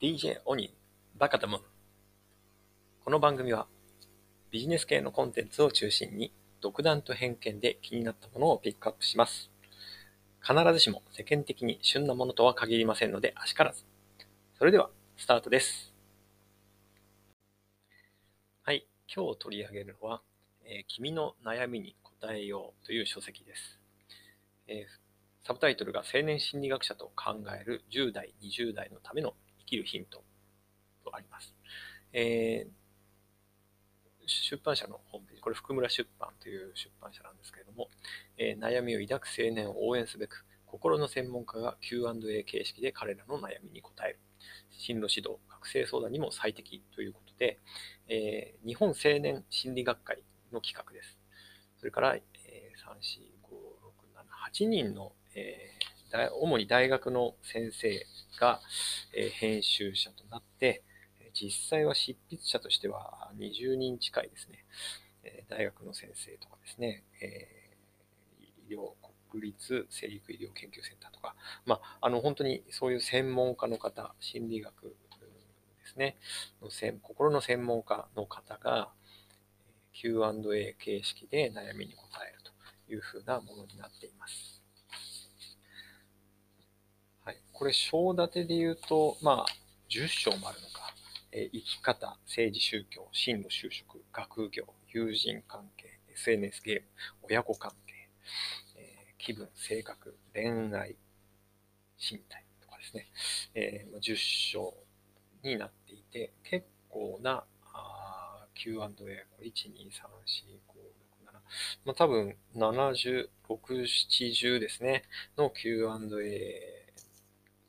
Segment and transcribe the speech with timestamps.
[0.00, 0.72] DJ オニ
[1.16, 1.60] バカだもん。
[3.04, 3.66] この番組は
[4.52, 9.50] ビジネス系のコンテンツを中心に独断と偏見で気になったものをピックアップします。
[10.40, 13.84] 必ずしも世間的に旬なものとは限りませんので、あしからず。
[14.56, 15.92] それでは、スタートです。
[18.62, 20.22] はい、今日取り上げるのは、
[20.62, 23.80] えー君の悩みに答えようという書籍です。
[24.68, 25.08] えー
[25.44, 29.34] サブタイトルが青年心理学者と考える10代、20代のための
[29.68, 30.24] きるヒント
[31.04, 31.54] とあります。
[32.12, 32.88] えー
[34.26, 37.88] 出版社のホームページ、これ福村出版という出版社なんですけれども、
[38.36, 44.18] えー悩みを抱く青年を応援すべく、心の専門家が Q&A 形式で彼らの悩みに答える。
[44.70, 47.58] 進路指導、学生相談にも最適ということで、
[48.08, 50.22] えー日本青年心理学会
[50.52, 51.18] の企画です。
[51.78, 52.98] それから、えー3、4、
[53.42, 55.77] 5、6、7、8人の、えー
[56.40, 58.06] 主に大学の先生
[58.40, 58.60] が、
[59.14, 60.82] え編集者となって、
[61.34, 64.64] 実際は執筆者としては20人近いですね、
[65.22, 67.76] え大学の先生とかですね、え
[68.68, 68.92] 医療
[69.30, 71.34] 国立生育医療研究センターとか、
[71.66, 76.16] まあ、あの本当にそういう専門家の方、心理学ですね、
[76.62, 76.70] の
[77.02, 78.90] 心の専門家の方が
[79.92, 84.62] Q&A 形式で悩みに答えるというふうなものになっています。
[87.24, 89.46] はい、これ、章立てで言うと、まあ、
[89.90, 90.94] 10章もあるのか。
[91.32, 96.86] え生き方、政治、宗教、進路、就職、学業、友人関係、SNS、ゲーム、
[97.22, 98.08] 親子関係、
[98.76, 100.94] え気分、性格、恋愛、
[101.98, 103.08] 身体とかですね、
[103.54, 104.74] えー10章
[105.42, 107.42] になっていて、結構な
[108.54, 110.78] Q&A、これ1、2、3、4、5、
[111.26, 111.32] 6、7、
[111.84, 115.02] まあ、多分70、6、70ですね、
[115.36, 116.77] の Q&A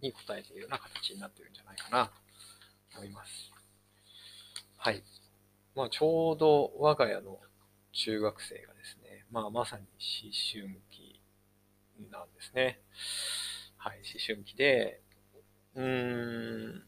[0.00, 2.06] に答えているような形になっているんじゃないかな
[2.92, 3.52] と思います。
[4.76, 5.02] はい。
[5.74, 7.38] まあ、ちょうど我が家の
[7.92, 11.20] 中学生がですね、まあ、まさに思春期
[12.10, 12.80] なんですね。
[13.76, 15.00] はい、思春期で、
[15.74, 16.82] うーん、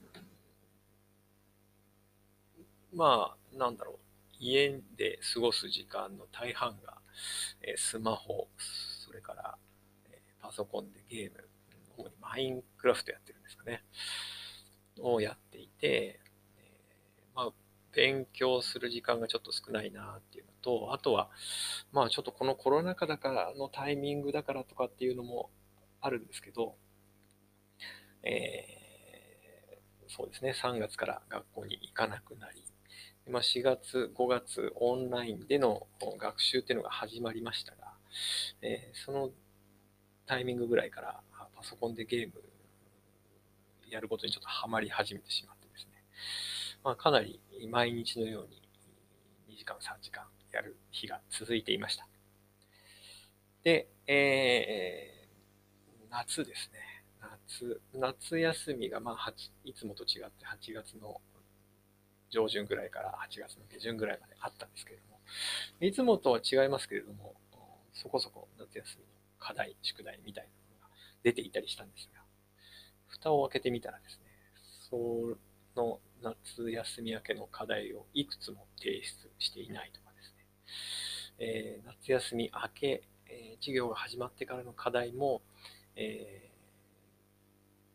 [2.93, 3.99] まあ、なんだろう、
[4.39, 6.99] 家で過ごす時間の大半が、
[7.63, 8.49] えスマホ、
[9.07, 9.59] それから、
[10.11, 11.50] えパソコンでゲーム、
[12.01, 13.83] 主にマインクラフトやってるんですかね、
[15.01, 16.21] をやっていて、
[16.59, 17.53] えーまあ、
[17.93, 21.31] 勉強する時間がちょっと少ないなっていうのと、あとは、
[21.93, 25.51] まあちょっとこのコロナ禍だからのタイミングだからとかっていうのも
[26.01, 26.77] あるんですけど、
[28.23, 28.81] えー
[30.13, 32.65] そうですね、3月から学校に行かなくなり、
[33.31, 35.87] まあ、4月、5月、オンラインでの
[36.19, 37.95] 学習っていうのが始まりましたが、
[38.61, 39.31] えーその
[40.27, 41.21] タイミングぐらいから
[41.61, 42.33] パソコンでゲーム
[43.91, 45.93] やることにちょっとハマり始めてしまってですね、
[46.83, 47.39] まあ、かなり
[47.71, 48.63] 毎日のように
[49.55, 52.09] 2時間、3時間やる日が続いていました。
[53.63, 55.21] で、えー
[56.11, 57.05] 夏ですね。
[57.21, 61.21] 夏、夏休みが、まあ、8いつもと違って8月の
[62.31, 65.21] 上旬ぐらいから8月の下旬ぐらいまであったんですけれども、
[65.81, 67.35] いつもとは違いますけれども、
[67.93, 70.51] そこそこ夏休みの課題、宿題みたいな
[71.23, 72.21] 出ていたりしたんですが、
[73.09, 74.25] 蓋を開けてみたらですね、
[74.91, 75.37] そ
[75.77, 80.47] の夏休み明けの課題をいくつも提出していないとかですね、
[81.39, 85.43] えー夏休み明け、えー授業が始まってからの課題も、
[85.97, 86.51] えー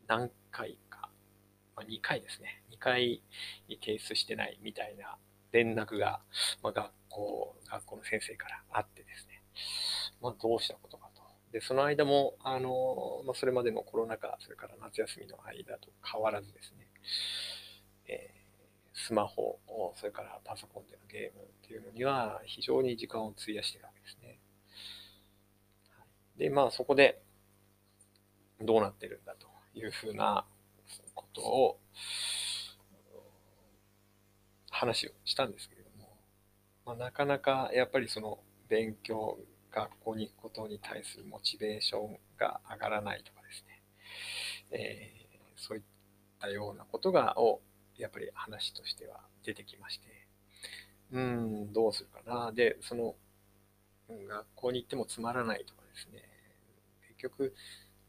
[0.08, 1.10] 何回か、
[1.76, 3.22] まあ、2回ですね、2回
[3.84, 5.18] 提出してないみたいな
[5.52, 6.22] 連絡が、
[6.64, 9.42] まあ、学校、学校の先生からあってですね、
[10.22, 11.05] まあ、どうしたことか。
[11.56, 16.88] で、その間も、あの、まあ、それまでのコロナ禍、それから夏休みの間と変わらずですね、
[18.08, 18.46] えー
[18.98, 19.60] スマホ、
[19.98, 24.40] それからパソコンでのゲームっていうのには非常に時間を費やしているわけですね。
[26.38, 27.22] で、まあそこで
[28.62, 30.46] どうなってるんだというふうな
[31.14, 31.80] ことを
[34.70, 36.10] 話をしたんですけれども、
[36.86, 39.38] まあ、なかなかやっぱりその勉強、
[39.76, 43.82] 学校に行くことに対するモチベーションが上がらないとかですね、
[44.72, 45.26] えー
[45.58, 45.84] そういっ
[46.40, 47.62] たようなことが、を
[47.98, 50.08] やっぱり話としては出てきまして、
[51.12, 51.22] うー
[51.70, 52.52] ん、どうするかな。
[52.52, 53.16] で、その、
[54.10, 56.22] 学校に行ってもつまらないとかですね、
[57.08, 57.56] 結局、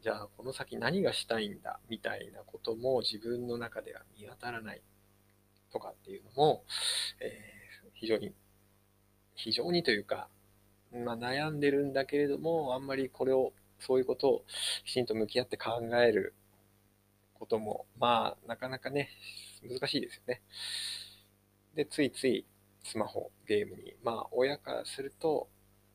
[0.01, 1.79] じゃあこの先何がしたいんだ？
[1.89, 4.81] みたいなことも自分の中では見当たらない
[5.71, 6.65] とかっていうのも、
[7.21, 8.31] えー非常に、
[9.35, 10.29] 非常にというか、
[10.91, 14.45] まあ、悩んでるんだけれども、あんまりこれを、そういうことを
[14.85, 16.33] きちんと向き合って考える
[17.35, 19.09] ことも、まあ、なかなかね、
[19.63, 20.41] 難しいですよね。
[21.75, 22.45] で、ついつい
[22.83, 25.47] スマホ、ゲームに、まあ、親からすると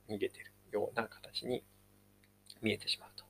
[0.08, 1.64] 逃げてるような形に
[2.60, 3.24] 見えてしまうと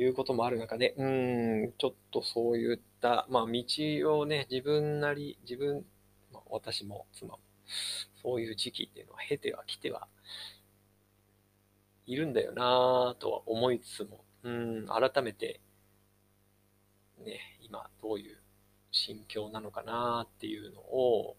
[0.00, 5.84] いうこともある中で、うん、ちょっとそういった、まあ、道をね、自分なり、自分、
[6.32, 7.38] まあ、私も妻も、
[8.22, 10.06] そういう時期っていうのは経ては来ては
[12.06, 15.60] いるんだよなぁとは思いつつも、うん、改めて、
[17.24, 18.38] ね、今どういう
[18.90, 21.36] 心境なのかなっていうのを、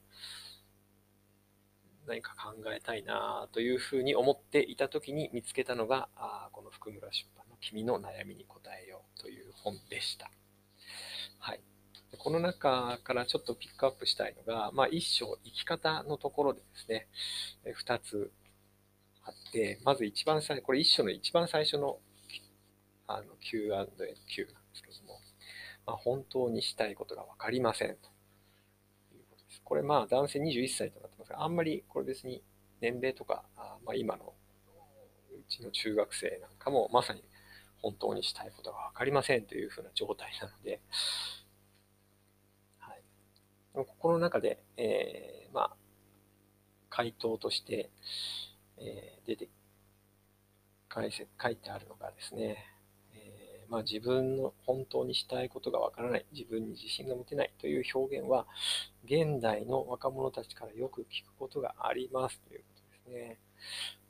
[2.08, 10.30] 何か考えたいなというふうに思っていた時に見つけたのが、あこの福村出版の君の悩みに答えようという本でした。
[11.40, 11.62] はい。
[12.24, 17.08] この中からちょっとピックアップしたいのが、まあ、一章生き方のところでですね、
[17.74, 18.32] 二つ
[19.26, 21.98] あって、まず一番最初、これ一章の一番最初の
[23.08, 23.90] あの Q&A、Q なんで
[24.74, 25.20] すけども、
[25.86, 28.08] まあ、本当にしたいことがわかりませんと
[29.14, 29.62] いうことです。
[29.62, 32.42] これまあ男性21歳となってますが、あんまりこれ別に
[32.80, 34.34] 年齢とか、あまあ、今の
[35.34, 37.22] うちの中学生なんかもまさに
[37.82, 40.80] 本当にしたいことがわかりませんというふうな状態なので、
[43.74, 45.76] ここの中で、えー、まあ、
[46.90, 47.90] 回答として、
[48.78, 49.50] えー、出て
[50.94, 51.02] 書
[51.50, 52.66] いてあるのがですね、
[53.16, 58.46] えー、まあ、自分の本当にしたいことがわからない、自分に自信が持てないという表現は、
[59.06, 62.66] 現代の若者たちからよく聞くことがありますというこ
[63.08, 63.40] とですね。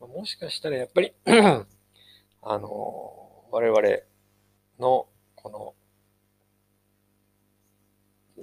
[0.02, 3.82] まあ、もしかしたらやっぱり あの我々
[4.80, 5.74] のこの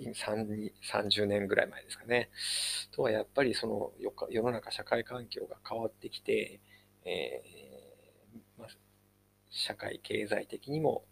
[0.00, 2.30] 30年ぐらい前ですかね。
[2.92, 3.92] とはやっぱりその
[4.30, 6.60] 世の中社会環境が変わってきて、
[7.04, 8.68] えーまあ、
[9.50, 11.04] 社会経済的にも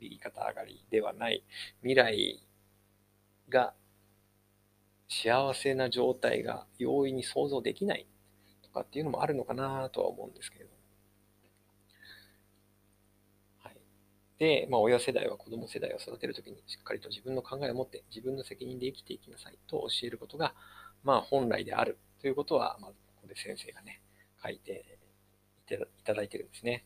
[0.00, 1.44] 右肩上がりではない
[1.80, 2.42] 未来
[3.48, 3.74] が
[5.08, 8.06] 幸せな状態が容易に想像できない
[8.62, 10.75] とかっていうのもあるのかなとは思うんですけれど
[14.38, 20.54] で、まあ、親世代は子供世代を育てるときにしっかりと自分の考えを持って自分の責任で生きていきなさいと教えることが、
[21.04, 24.00] まあ、本来であるということは、まずここで先生がね、
[24.42, 24.98] 書いて
[25.70, 26.84] いただいてるんですね。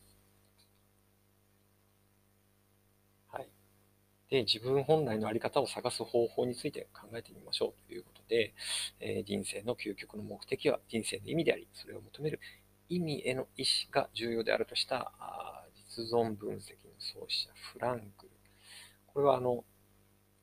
[3.27, 3.49] はい。
[4.29, 8.53] で、自分本来のあり方を探す方法について考えてみましょうということで、
[8.99, 12.39] えー、人生の究極の目的は人生の意味であり、それを求める
[12.87, 15.11] 意味への意思が重要であるとした
[15.89, 18.31] 実存分析創始者、フランクル。
[19.07, 19.65] これはあの、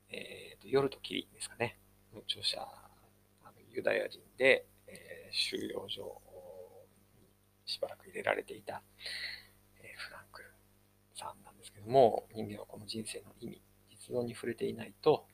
[0.09, 1.79] えーと、夜と霧ですかね。
[2.13, 6.21] の著者、あのユダヤ人で、えー、収容所
[7.15, 7.27] に
[7.65, 8.83] しばらく入れられていた、
[9.77, 10.49] えー、フランクル
[11.15, 15.27] さんなんですけども、人間はこの人生の意味、実存に触れていないと、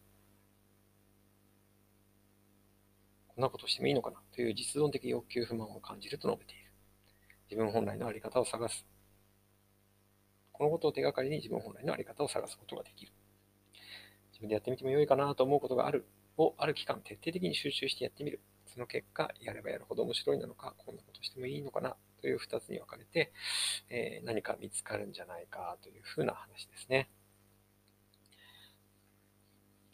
[3.29, 6.71] こんなことしてもいいのかなという実存的欲求不満を感じると述べている。
[7.49, 8.85] 自分本来のあり方を探す
[10.57, 13.11] このことを手がかりに自分本来の在り方を探すことができる。
[14.31, 16.07] 自分でやってみても良いかなと思うことがある
[16.37, 18.39] をある期間徹底的に集中してやってみる。
[18.65, 23.31] その結果、やればやるほど面白いなのか、こんなことしてもいいのかなという2つに分かれて、
[23.89, 27.09] えー、何か見つかるんじゃないかというふうな話ですね。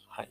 [0.08, 0.30] はい。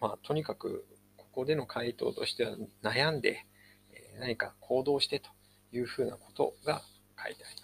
[0.00, 3.46] まあ、とにかく、ここでの回答としては悩んで、
[3.92, 5.30] え何か行動してと
[5.72, 6.82] いうふうなことが
[7.22, 7.63] 書いてありま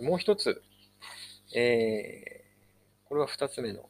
[0.00, 0.62] もう一つ、
[1.54, 3.88] えー、これは二つ目の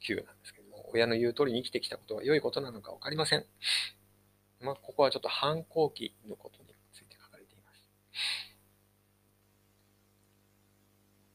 [0.00, 3.46] Q なんですけども、親の言う通りに生きてきたことは良いことなのか分かりません。
[4.60, 7.90] まあ、ここはちょっと反抗期のことについて書かれています。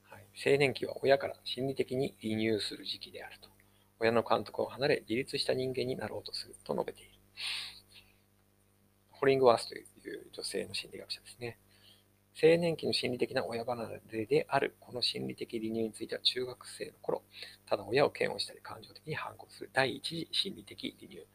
[0.03, 3.49] はい、青年期は親から心理的に離乳する時期であると。
[3.99, 7.11] 親の監督を離れ、自立した人間になろうとすると述べている。
[9.09, 11.57] ホリングワースという女性の心理学者ですね。
[12.39, 17.23] 青年期の心理的な親離れであるこの心理的離乳については中学生の頃、
[17.65, 21.25] ただ親を嫌悪したり感情的に反抗する第一次心理的離乳。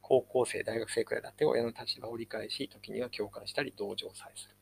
[0.00, 4.54] 高校生、大学生くらいだって親の立場を理解し、時には共感したり同情さえする。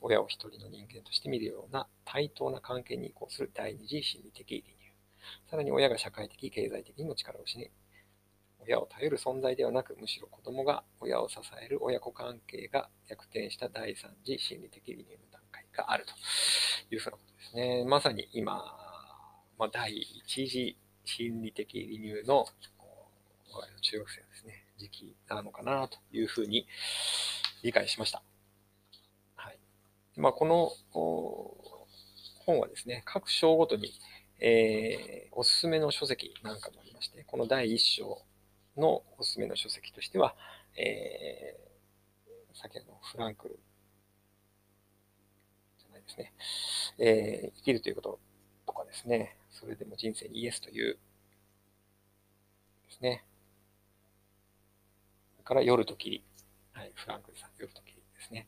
[0.00, 4.94] 親を一人の人間として見るような対等な関係に移行する第二次心理的離乳。
[5.50, 7.70] さらに親が社会的、経済的にも力を失い、
[8.68, 17.84] 親を頼る存在ではなく、むしろ子供が親を支える親子関係が逆転した第三次心理的理念の段階があるというふうなことですね。
[17.88, 18.56] まさに今、
[19.58, 21.64] まあ、第一次心理的
[21.98, 22.44] 離乳の
[23.50, 26.66] 我がの中学生ですね、時期なのかなというふうに
[27.62, 28.22] 理解しました。
[29.34, 29.58] はい。
[30.16, 30.70] まあ、この
[32.44, 33.90] 本はですね、各章ごとに
[34.40, 38.22] えー、おすすめの書籍なんかもありまして、この第1章
[38.78, 40.34] のおすすめの書籍としては、
[40.76, 43.58] えー、先ほどのフランクル
[45.78, 46.32] じゃないですね、
[46.98, 48.18] えー、生きるということ
[48.66, 50.98] とかですね、それでも人生にイエスという
[52.88, 53.24] ですね、
[55.32, 56.24] それから夜と霧、
[56.72, 58.46] はい、フランクルさん、夜と霧ですね、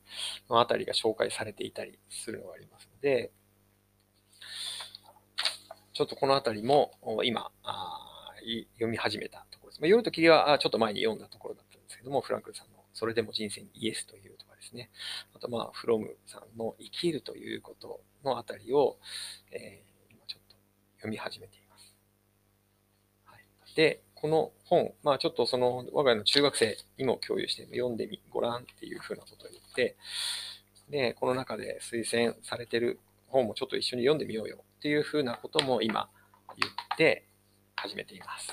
[0.48, 3.32] のあたりが紹介されていたりするのがありますので、
[5.92, 6.92] ちょっとこのあたりも
[7.24, 7.50] 今、
[8.74, 9.44] 読み始めた。
[9.80, 14.90] まあ、夜と霧はちょっと前に読んだところだったんですけども、フランクルさんのそれでも人生にイエスというとかですね。
[15.34, 18.98] あと、まあ、フロムさんの生きるということのあたりを、
[19.52, 20.56] えー、今ちょっと
[20.96, 21.94] 読み始めています。
[23.24, 29.96] はい、で、この本、まあちょっとその我が家の中学生にも共有して読んでみ、ごらんっていうふうなことを言って、
[30.90, 36.10] で、この中で推薦されてる本もちょっと一緒に読んでみようよっていうふうなことも今
[36.58, 37.26] 言って
[37.76, 38.48] 始めています。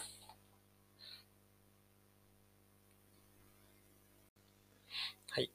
[5.32, 5.46] はい。
[5.46, 5.52] い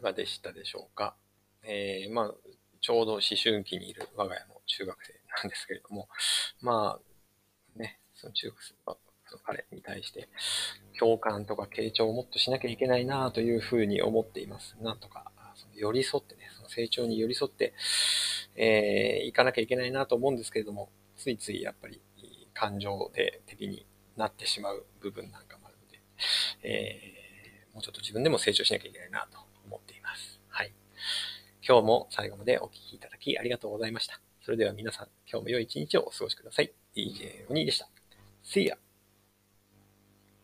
[0.00, 1.14] かがでしたでしょうか？
[1.62, 2.34] えー、まあ、
[2.80, 6.08] ちょうど思春期にいる我が家の中学生なんですけれども、
[6.60, 6.98] ま
[7.76, 8.74] あ、ね、その中学生、
[9.32, 10.28] の彼に対して
[10.98, 14.76] 共感とか傾聴をもっとしなきゃいけないなというふうに思っています。
[14.80, 17.74] なんとか、その寄り添ってね、その成長に寄り添って、
[18.56, 22.00] えー、いかなきゃいけないなと思うんですけれども、ついついやっぱり
[22.54, 26.00] 感情で敵になってしまう部分なんかもあるので、
[26.62, 29.38] えー、もうちょっと自分でも成長しなきゃいけないなと。
[31.66, 34.20] 今日も最後までお聴きいただきありがとうございました。
[34.42, 36.72] それでは皆さん、今日も良い一日をお過ごしください。
[36.96, 37.88] DJ お兄でした。
[38.44, 38.89] See ya!